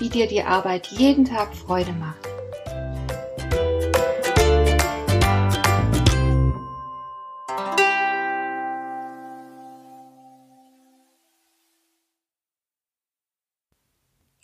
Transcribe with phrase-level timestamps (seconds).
[0.00, 2.26] wie dir die Arbeit jeden Tag Freude macht.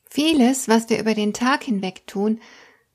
[0.05, 2.41] Vieles, was wir über den Tag hinweg tun,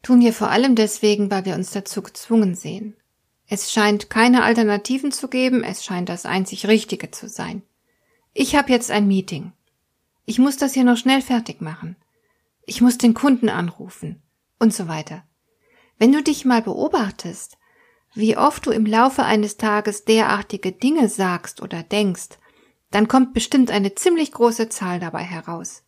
[0.01, 2.95] tun wir vor allem deswegen, weil wir uns dazu gezwungen sehen.
[3.47, 7.63] Es scheint keine Alternativen zu geben, es scheint das einzig Richtige zu sein.
[8.33, 9.51] Ich habe jetzt ein Meeting.
[10.25, 11.95] Ich muss das hier noch schnell fertig machen
[12.65, 14.21] ich muss den Kunden anrufen
[14.59, 15.23] und so weiter.
[15.97, 17.57] Wenn du dich mal beobachtest,
[18.13, 22.29] wie oft du im Laufe eines Tages derartige Dinge sagst oder denkst,
[22.89, 25.83] dann kommt bestimmt eine ziemlich große Zahl dabei heraus.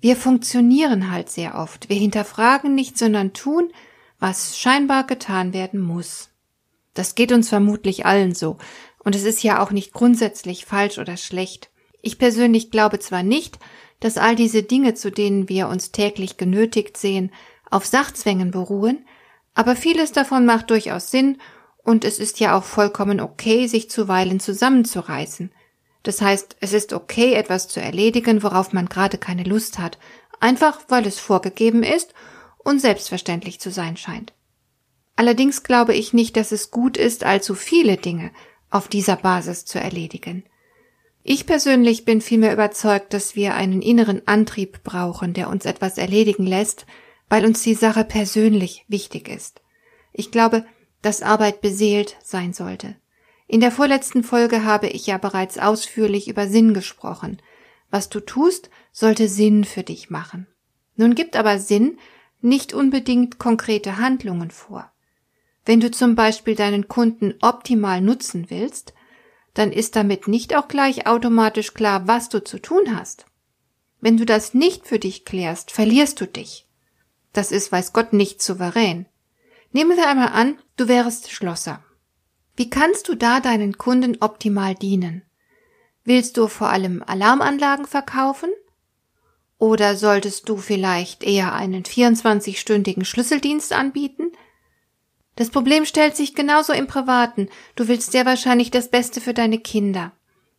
[0.00, 1.88] Wir funktionieren halt sehr oft.
[1.88, 3.72] Wir hinterfragen nicht, sondern tun,
[4.18, 6.30] was scheinbar getan werden muss.
[6.92, 8.58] Das geht uns vermutlich allen so.
[8.98, 11.70] Und es ist ja auch nicht grundsätzlich falsch oder schlecht.
[12.06, 13.58] Ich persönlich glaube zwar nicht,
[13.98, 17.32] dass all diese Dinge, zu denen wir uns täglich genötigt sehen,
[17.70, 19.06] auf Sachzwängen beruhen,
[19.54, 21.38] aber vieles davon macht durchaus Sinn
[21.82, 25.50] und es ist ja auch vollkommen okay, sich zuweilen zusammenzureißen.
[26.02, 29.98] Das heißt, es ist okay, etwas zu erledigen, worauf man gerade keine Lust hat,
[30.40, 32.12] einfach weil es vorgegeben ist
[32.58, 34.34] und selbstverständlich zu sein scheint.
[35.16, 38.30] Allerdings glaube ich nicht, dass es gut ist, allzu viele Dinge
[38.68, 40.44] auf dieser Basis zu erledigen.
[41.26, 46.46] Ich persönlich bin vielmehr überzeugt, dass wir einen inneren Antrieb brauchen, der uns etwas erledigen
[46.46, 46.84] lässt,
[47.30, 49.62] weil uns die Sache persönlich wichtig ist.
[50.12, 50.66] Ich glaube,
[51.00, 52.96] dass Arbeit beseelt sein sollte.
[53.46, 57.40] In der vorletzten Folge habe ich ja bereits ausführlich über Sinn gesprochen.
[57.90, 60.46] Was du tust, sollte Sinn für dich machen.
[60.94, 61.98] Nun gibt aber Sinn
[62.42, 64.92] nicht unbedingt konkrete Handlungen vor.
[65.64, 68.92] Wenn du zum Beispiel deinen Kunden optimal nutzen willst,
[69.54, 73.26] dann ist damit nicht auch gleich automatisch klar, was du zu tun hast.
[74.00, 76.68] Wenn du das nicht für dich klärst, verlierst du dich.
[77.32, 79.06] Das ist, weiß Gott, nicht souverän.
[79.72, 81.82] Nehmen wir einmal an, du wärst Schlosser.
[82.56, 85.22] Wie kannst du da deinen Kunden optimal dienen?
[86.04, 88.50] Willst du vor allem Alarmanlagen verkaufen?
[89.58, 94.30] Oder solltest du vielleicht eher einen 24-stündigen Schlüsseldienst anbieten,
[95.36, 97.48] das Problem stellt sich genauso im Privaten.
[97.74, 100.12] Du willst sehr wahrscheinlich das Beste für deine Kinder.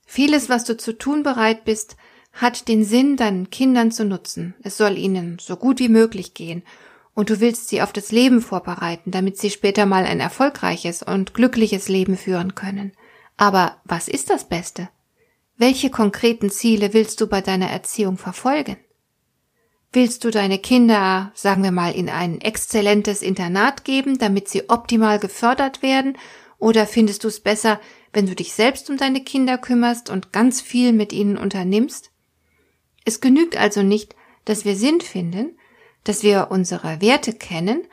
[0.06, 1.96] Vieles, was du zu tun bereit bist,
[2.34, 4.53] hat den Sinn, deinen Kindern zu nutzen.
[4.62, 6.64] Es soll ihnen so gut wie möglich gehen.
[7.14, 11.34] Und du willst sie auf das Leben vorbereiten, damit sie später mal ein erfolgreiches und
[11.34, 12.91] glückliches Leben führen können.
[13.38, 14.90] Aber was ist das Beste?
[15.58, 18.75] Welche konkreten Ziele willst du bei deiner Erziehung verfolgen?
[19.96, 25.20] Willst du deine Kinder, sagen wir mal, in ein exzellentes Internat geben, damit sie optimal
[25.20, 26.18] gefördert werden?
[26.58, 27.80] Oder findest du es besser,
[28.12, 32.12] wenn du dich selbst um deine Kinder kümmerst und ganz viel mit ihnen unternimmst?
[33.06, 35.58] Es genügt also nicht, dass wir Sinn finden,
[36.04, 37.88] dass wir unsere Werte kennen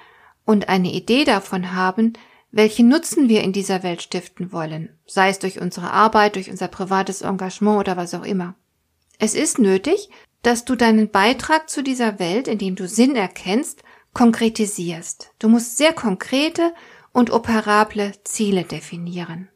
[0.45, 2.15] und eine Idee davon haben,
[2.51, 6.67] welchen Nutzen wir in dieser Welt stiften wollen, sei es durch unsere Arbeit, durch unser
[6.67, 8.57] privates Engagement oder was auch immer.
[9.21, 10.09] Es ist nötig,
[10.43, 13.83] dass du deinen Beitrag zu dieser Welt, in dem du Sinn erkennst,
[14.13, 15.33] konkretisierst.
[15.39, 16.75] Du musst sehr konkrete
[17.13, 19.49] und operable Ziele definieren.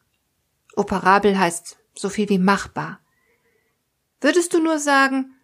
[0.76, 3.00] Operabel heißt so viel wie machbar.
[4.20, 5.34] Würdest du nur sagen,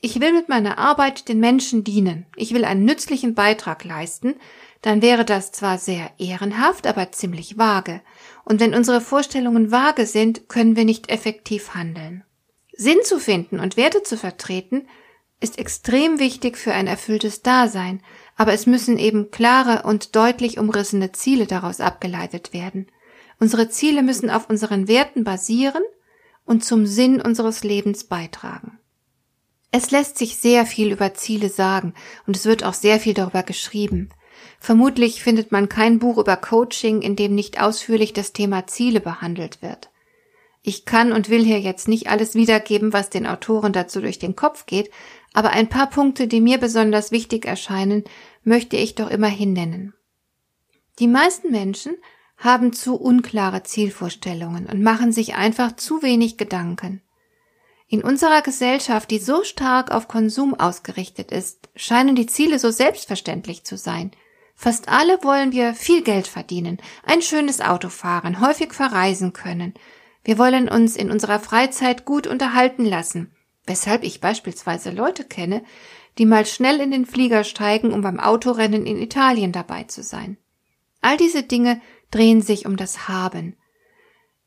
[0.00, 4.34] ich will mit meiner Arbeit den Menschen dienen, ich will einen nützlichen Beitrag leisten,
[4.82, 8.02] dann wäre das zwar sehr ehrenhaft, aber ziemlich vage.
[8.44, 12.24] Und wenn unsere Vorstellungen vage sind, können wir nicht effektiv handeln.
[12.76, 14.86] Sinn zu finden und Werte zu vertreten,
[15.40, 18.02] ist extrem wichtig für ein erfülltes Dasein,
[18.36, 22.86] aber es müssen eben klare und deutlich umrissene Ziele daraus abgeleitet werden.
[23.38, 25.82] Unsere Ziele müssen auf unseren Werten basieren
[26.44, 28.78] und zum Sinn unseres Lebens beitragen.
[29.72, 31.92] Es lässt sich sehr viel über Ziele sagen
[32.26, 34.10] und es wird auch sehr viel darüber geschrieben.
[34.58, 39.60] Vermutlich findet man kein Buch über Coaching, in dem nicht ausführlich das Thema Ziele behandelt
[39.60, 39.90] wird.
[40.68, 44.34] Ich kann und will hier jetzt nicht alles wiedergeben, was den Autoren dazu durch den
[44.34, 44.90] Kopf geht,
[45.32, 48.02] aber ein paar Punkte, die mir besonders wichtig erscheinen,
[48.42, 49.94] möchte ich doch immerhin nennen.
[50.98, 51.94] Die meisten Menschen
[52.36, 57.00] haben zu unklare Zielvorstellungen und machen sich einfach zu wenig Gedanken.
[57.86, 63.62] In unserer Gesellschaft, die so stark auf Konsum ausgerichtet ist, scheinen die Ziele so selbstverständlich
[63.62, 64.10] zu sein.
[64.56, 69.72] Fast alle wollen wir viel Geld verdienen, ein schönes Auto fahren, häufig verreisen können.
[70.26, 73.30] Wir wollen uns in unserer Freizeit gut unterhalten lassen,
[73.64, 75.62] weshalb ich beispielsweise Leute kenne,
[76.18, 80.36] die mal schnell in den Flieger steigen, um beim Autorennen in Italien dabei zu sein.
[81.00, 81.80] All diese Dinge
[82.10, 83.54] drehen sich um das Haben.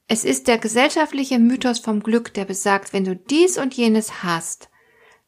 [0.10, 4.68] Es ist der gesellschaftliche Mythos vom Glück, der besagt, wenn du dies und jenes hast,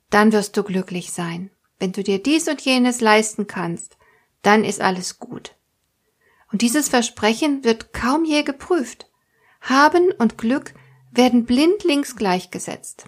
[0.09, 1.50] dann wirst du glücklich sein.
[1.80, 3.98] Wenn du dir dies und jenes leisten kannst,
[4.42, 5.56] dann ist alles gut.
[6.51, 9.11] Und dieses Versprechen wird kaum je geprüft.
[9.62, 10.74] Haben und Glück
[11.12, 13.06] werden blindlings gleichgesetzt.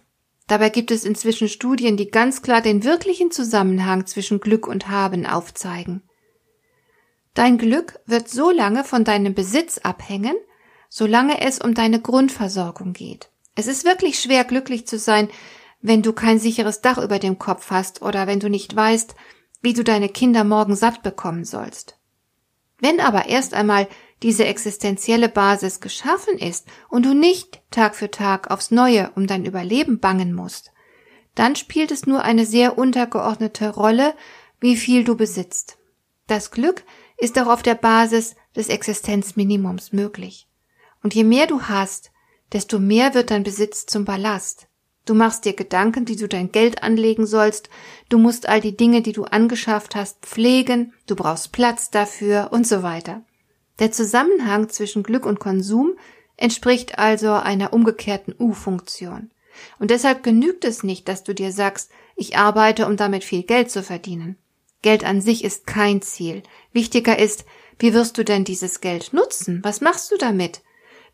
[0.48, 5.26] Dabei gibt es inzwischen Studien, die ganz klar den wirklichen Zusammenhang zwischen Glück und Haben
[5.26, 6.04] aufzeigen.
[7.34, 10.36] Dein Glück wird so lange von deinem Besitz abhängen,
[10.90, 13.30] solange es um deine Grundversorgung geht.
[13.56, 15.30] Es ist wirklich schwer, glücklich zu sein,
[15.82, 19.16] wenn du kein sicheres Dach über dem Kopf hast oder wenn du nicht weißt,
[19.62, 21.98] wie du deine Kinder morgen satt bekommen sollst.
[22.80, 23.88] Wenn aber erst einmal
[24.24, 29.46] diese existenzielle Basis geschaffen ist und du nicht Tag für Tag aufs Neue um dein
[29.46, 30.72] Überleben bangen musst,
[31.36, 34.14] dann spielt es nur eine sehr untergeordnete Rolle,
[34.60, 35.78] wie viel du besitzt.
[36.28, 36.84] Das Glück
[37.18, 40.48] ist auch auf der Basis des Existenzminimums möglich.
[41.04, 42.12] Und je mehr du hast,
[42.54, 44.68] desto mehr wird dein Besitz zum Ballast.
[45.06, 47.70] Du machst dir Gedanken, wie du dein Geld anlegen sollst,
[48.08, 52.66] du musst all die Dinge, die du angeschafft hast, pflegen, du brauchst Platz dafür und
[52.66, 53.24] so weiter.
[53.80, 55.98] Der Zusammenhang zwischen Glück und Konsum
[56.38, 59.32] entspricht also einer umgekehrten U-Funktion.
[59.80, 63.72] Und deshalb genügt es nicht, dass du dir sagst, ich arbeite, um damit viel Geld
[63.72, 64.38] zu verdienen.
[64.82, 66.44] Geld an sich ist kein Ziel.
[66.72, 67.46] Wichtiger ist,
[67.80, 69.60] wie wirst du denn dieses Geld nutzen?
[69.64, 70.62] Was machst du damit?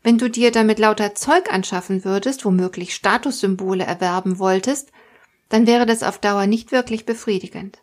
[0.02, 4.90] Wenn du dir damit lauter Zeug anschaffen würdest, womöglich Statussymbole erwerben wolltest,
[5.48, 7.78] dann wäre das auf Dauer nicht wirklich befriedigend.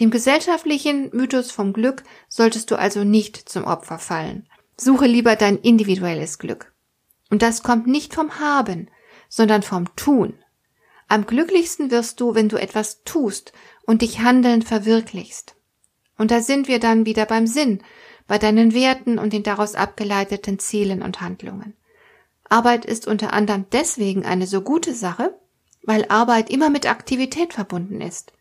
[0.00, 4.48] Dem gesellschaftlichen Mythos vom Glück solltest du also nicht zum Opfer fallen.
[4.76, 6.72] Suche lieber dein individuelles Glück.
[7.30, 8.88] Und das kommt nicht vom Haben,
[9.28, 10.34] sondern vom Tun.
[11.08, 13.52] Am glücklichsten wirst du, wenn du etwas tust
[13.86, 15.56] und dich handelnd verwirklichst.
[16.16, 17.82] Und da sind wir dann wieder beim Sinn,
[18.26, 21.74] bei deinen Werten und den daraus abgeleiteten Zielen und Handlungen.
[22.48, 25.38] Arbeit ist unter anderem deswegen eine so gute Sache,
[25.82, 28.32] weil Arbeit immer mit Aktivität verbunden ist.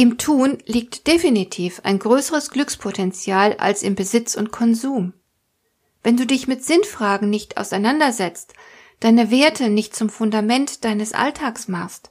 [0.00, 5.12] Im Tun liegt definitiv ein größeres Glückspotenzial als im Besitz und Konsum.
[6.02, 8.54] Wenn du dich mit Sinnfragen nicht auseinandersetzt,
[9.00, 12.10] deine Werte nicht zum Fundament deines Alltags machst,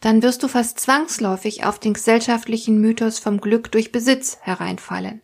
[0.00, 5.22] dann wirst du fast zwangsläufig auf den gesellschaftlichen Mythos vom Glück durch Besitz hereinfallen.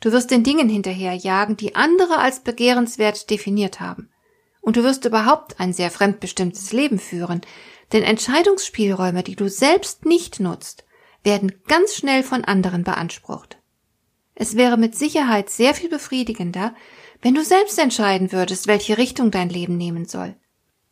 [0.00, 4.08] Du wirst den Dingen hinterherjagen, die andere als begehrenswert definiert haben.
[4.62, 7.42] Und du wirst überhaupt ein sehr fremdbestimmtes Leben führen,
[7.92, 10.86] denn Entscheidungsspielräume, die du selbst nicht nutzt,
[11.22, 13.58] werden ganz schnell von anderen beansprucht.
[14.34, 16.74] Es wäre mit Sicherheit sehr viel befriedigender,
[17.20, 20.34] wenn du selbst entscheiden würdest, welche Richtung dein Leben nehmen soll.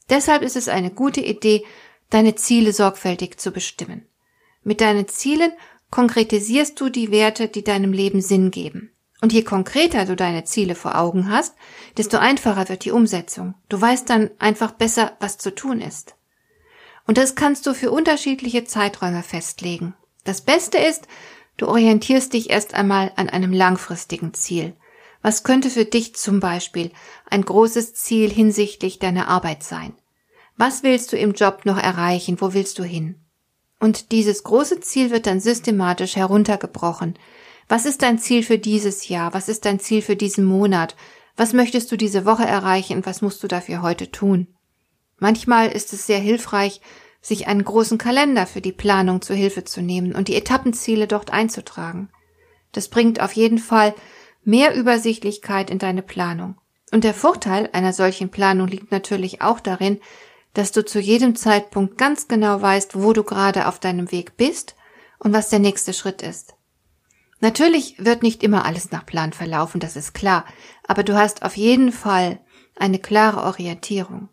[0.09, 1.65] Deshalb ist es eine gute Idee,
[2.11, 4.06] deine Ziele sorgfältig zu bestimmen.
[4.62, 5.53] Mit deinen Zielen
[5.91, 8.93] konkretisierst du die Werte, die deinem Leben Sinn geben.
[9.21, 11.55] Und je konkreter du deine Ziele vor Augen hast,
[11.97, 13.55] desto einfacher wird die Umsetzung.
[13.69, 16.15] Du weißt dann einfach besser, was zu tun ist.
[17.06, 19.95] Und das kannst du für unterschiedliche Zeiträume festlegen.
[20.25, 21.07] Das Beste ist,
[21.57, 24.75] du orientierst dich erst einmal an einem langfristigen Ziel.
[25.23, 26.91] Was könnte für dich zum Beispiel
[27.29, 29.93] ein großes Ziel hinsichtlich deiner Arbeit sein?
[30.57, 32.41] Was willst du im Job noch erreichen?
[32.41, 33.17] Wo willst du hin?
[33.79, 37.19] Und dieses große Ziel wird dann systematisch heruntergebrochen,
[37.71, 39.33] was ist dein Ziel für dieses Jahr?
[39.33, 40.97] Was ist dein Ziel für diesen Monat?
[41.37, 44.49] Was möchtest du diese Woche erreichen was musst du dafür heute tun?
[45.19, 46.81] Manchmal ist es sehr hilfreich,
[47.21, 51.33] sich einen großen Kalender für die Planung zur Hilfe zu nehmen und die Etappenziele dort
[51.33, 52.11] einzutragen.
[52.73, 53.95] Das bringt auf jeden Fall
[54.43, 56.57] mehr Übersichtlichkeit in deine Planung.
[56.93, 60.00] Und der Vorteil einer solchen Planung liegt natürlich auch darin,
[60.55, 64.75] dass du zu jedem Zeitpunkt ganz genau weißt, wo du gerade auf deinem Weg bist
[65.19, 66.55] und was der nächste Schritt ist.
[67.41, 70.45] Natürlich wird nicht immer alles nach Plan verlaufen, das ist klar,
[70.87, 72.41] aber du hast auf jeden Fall
[72.77, 74.29] eine klare Orientierung.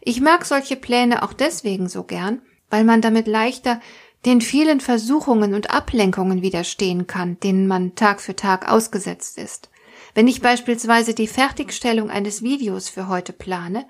[0.00, 3.80] Ich mag solche Pläne auch deswegen so gern, weil man damit leichter
[4.24, 9.70] den vielen Versuchungen und Ablenkungen widerstehen kann, denen man Tag für Tag ausgesetzt ist.
[10.14, 13.86] Wenn ich beispielsweise die Fertigstellung eines Videos für heute plane,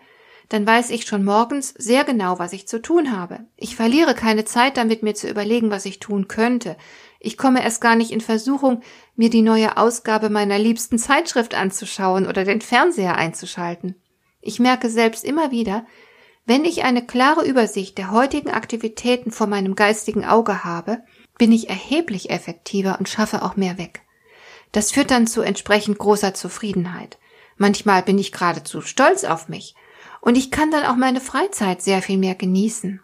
[0.48, 3.40] dann weiß ich schon morgens sehr genau, was ich zu tun habe.
[3.56, 6.76] Ich verliere keine Zeit damit, mir zu überlegen, was ich tun könnte.
[7.20, 8.82] Ich komme erst gar nicht in Versuchung,
[9.14, 13.96] mir die neue Ausgabe meiner liebsten Zeitschrift anzuschauen oder den Fernseher einzuschalten.
[14.40, 15.87] Ich merke selbst immer wieder,
[16.49, 21.02] Wenn ich eine klare Übersicht der heutigen Aktivitäten vor meinem geistigen Auge habe,
[21.37, 24.00] bin ich erheblich effektiver und schaffe auch mehr weg.
[24.73, 27.18] Das führt dann zu entsprechend großer Zufriedenheit.
[27.59, 29.75] Manchmal bin ich geradezu stolz auf mich
[30.23, 33.02] und ich kann dann auch meine Freizeit sehr viel mehr genießen.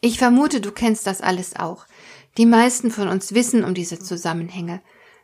[0.00, 1.86] Ich vermute, du kennst das alles auch.
[2.38, 4.80] Die meisten von uns wissen um diese Zusammenhänge.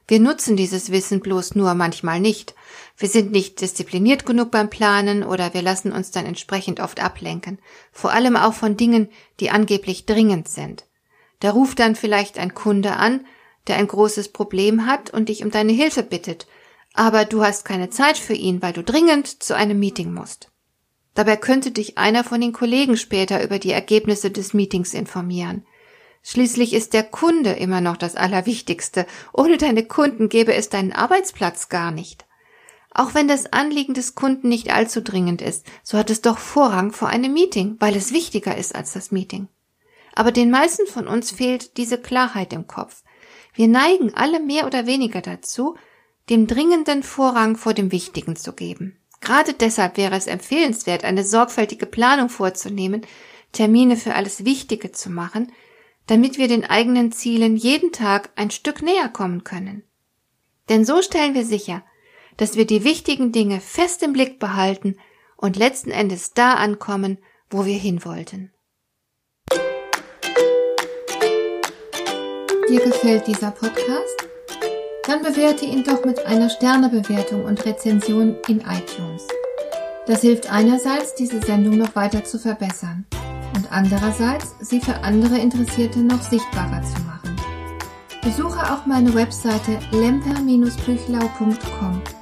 [0.08, 2.56] Wir nutzen dieses Wissen bloß nur manchmal nicht.
[2.96, 7.58] Wir sind nicht diszipliniert genug beim Planen oder wir lassen uns dann entsprechend oft ablenken,
[7.90, 9.08] vor allem auch von Dingen,
[9.40, 10.86] die angeblich dringend sind.
[11.40, 13.26] Da ruft dann vielleicht ein Kunde an,
[13.66, 16.46] der ein großes Problem hat und dich um deine Hilfe bittet,
[16.94, 20.50] aber du hast keine Zeit für ihn, weil du dringend zu einem Meeting musst.
[21.14, 25.66] Dabei könnte dich einer von den Kollegen später über die Ergebnisse des Meetings informieren.
[26.22, 29.06] Schließlich ist der Kunde immer noch das Allerwichtigste.
[29.32, 32.24] Ohne deine Kunden gäbe es deinen Arbeitsplatz gar nicht.
[32.94, 36.92] Auch wenn das Anliegen des Kunden nicht allzu dringend ist, so hat es doch Vorrang
[36.92, 39.48] vor einem Meeting, weil es wichtiger ist als das Meeting.
[40.14, 43.02] Aber den meisten von uns fehlt diese Klarheit im Kopf.
[43.54, 45.76] Wir neigen alle mehr oder weniger dazu,
[46.28, 48.98] dem dringenden Vorrang vor dem Wichtigen zu geben.
[49.20, 53.06] Gerade deshalb wäre es empfehlenswert, eine sorgfältige Planung vorzunehmen,
[53.52, 55.52] Termine für alles Wichtige zu machen,
[56.06, 59.84] damit wir den eigenen Zielen jeden Tag ein Stück näher kommen können.
[60.68, 61.84] Denn so stellen wir sicher,
[62.36, 64.96] dass wir die wichtigen Dinge fest im Blick behalten
[65.36, 67.18] und letzten Endes da ankommen,
[67.50, 68.52] wo wir hin wollten.
[72.68, 74.28] Dir gefällt dieser Podcast?
[75.06, 79.26] Dann bewerte ihn doch mit einer Sternebewertung und Rezension in iTunes.
[80.06, 83.04] Das hilft einerseits, diese Sendung noch weiter zu verbessern
[83.54, 87.36] und andererseits sie für andere Interessierte noch sichtbarer zu machen.
[88.22, 92.21] Besuche auch meine Webseite lemper-büchlau.com.